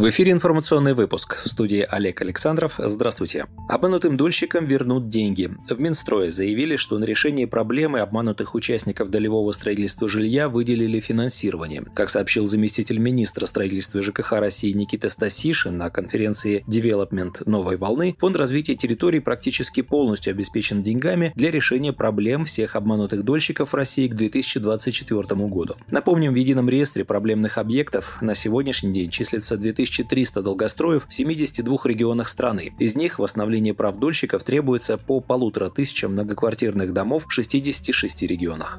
[0.00, 1.42] В эфире информационный выпуск.
[1.44, 2.76] В студии Олег Александров.
[2.78, 3.48] Здравствуйте.
[3.68, 5.50] Обманутым дольщикам вернут деньги.
[5.68, 11.84] В Минстрое заявили, что на решение проблемы обманутых участников долевого строительства жилья выделили финансирование.
[11.94, 18.36] Как сообщил заместитель министра строительства ЖКХ России Никита Стасишин на конференции «Девелопмент новой волны», Фонд
[18.36, 25.22] развития территорий практически полностью обеспечен деньгами для решения проблем всех обманутых дольщиков России к 2024
[25.48, 25.76] году.
[25.90, 31.78] Напомним, в едином реестре проблемных объектов на сегодняшний день числится 2000 2300 долгостроев в 72
[31.84, 32.72] регионах страны.
[32.78, 38.78] Из них восстановление прав дольщиков требуется по полутора тысячам многоквартирных домов в 66 регионах.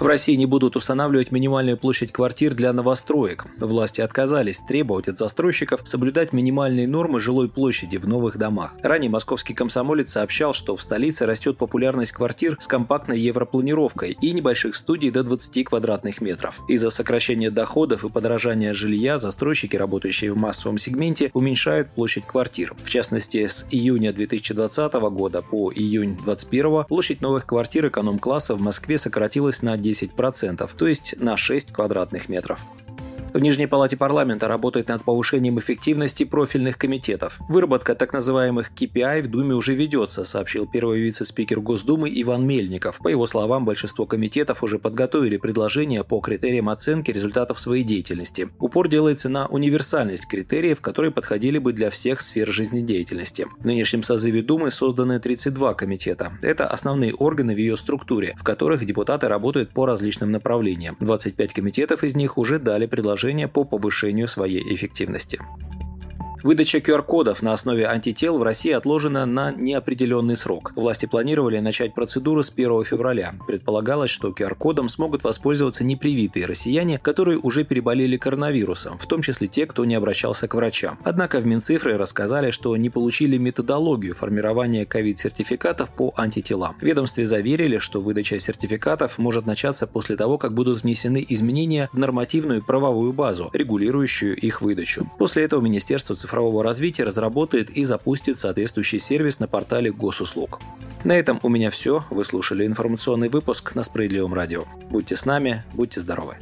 [0.00, 3.44] В России не будут устанавливать минимальную площадь квартир для новостроек.
[3.58, 8.72] Власти отказались требовать от застройщиков соблюдать минимальные нормы жилой площади в новых домах.
[8.82, 14.74] Ранее московский комсомолец сообщал, что в столице растет популярность квартир с компактной европланировкой и небольших
[14.74, 16.62] студий до 20 квадратных метров.
[16.66, 22.74] Из-за сокращения доходов и подорожания жилья застройщики, работающие в массовом сегменте, уменьшают площадь квартир.
[22.82, 28.96] В частности, с июня 2020 года по июнь 2021 площадь новых квартир эконом-класса в Москве
[28.96, 32.60] сократилась на 10 10%, то есть на 6 квадратных метров.
[33.32, 37.38] В Нижней палате парламента работает над повышением эффективности профильных комитетов.
[37.48, 42.98] Выработка так называемых KPI в Думе уже ведется, сообщил первый вице-спикер Госдумы Иван Мельников.
[42.98, 48.48] По его словам, большинство комитетов уже подготовили предложения по критериям оценки результатов своей деятельности.
[48.58, 53.46] Упор делается на универсальность критериев, которые подходили бы для всех сфер жизнедеятельности.
[53.60, 56.32] В нынешнем созыве Думы созданы 32 комитета.
[56.42, 60.96] Это основные органы в ее структуре, в которых депутаты работают по различным направлениям.
[60.98, 65.38] 25 комитетов из них уже дали предложение предложения по повышению своей эффективности.
[66.42, 70.72] Выдача QR-кодов на основе антител в России отложена на неопределенный срок.
[70.74, 73.34] Власти планировали начать процедуру с 1 февраля.
[73.46, 79.66] Предполагалось, что QR-кодом смогут воспользоваться непривитые россияне, которые уже переболели коронавирусом, в том числе те,
[79.66, 80.98] кто не обращался к врачам.
[81.04, 86.76] Однако в Минцифры рассказали, что не получили методологию формирования ковид-сертификатов по антителам.
[86.80, 91.98] В ведомстве заверили, что выдача сертификатов может начаться после того, как будут внесены изменения в
[91.98, 95.10] нормативную правовую базу, регулирующую их выдачу.
[95.18, 100.60] После этого Министерство цифрового развития разработает и запустит соответствующий сервис на портале госуслуг.
[101.02, 102.04] На этом у меня все.
[102.10, 104.64] Вы слушали информационный выпуск на Справедливом радио.
[104.90, 106.36] Будьте с нами, будьте здоровы.